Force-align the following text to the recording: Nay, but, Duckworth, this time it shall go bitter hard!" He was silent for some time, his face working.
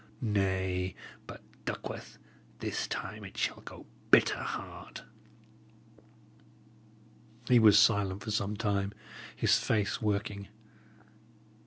Nay, 0.19 0.95
but, 1.27 1.43
Duckworth, 1.63 2.17
this 2.57 2.87
time 2.87 3.23
it 3.23 3.37
shall 3.37 3.61
go 3.61 3.85
bitter 4.09 4.39
hard!" 4.41 5.01
He 7.47 7.59
was 7.59 7.77
silent 7.77 8.23
for 8.23 8.31
some 8.31 8.57
time, 8.57 8.93
his 9.35 9.59
face 9.59 10.01
working. 10.01 10.47